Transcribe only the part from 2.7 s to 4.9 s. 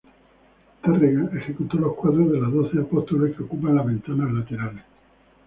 apóstoles que ocupan las ventanas laterales.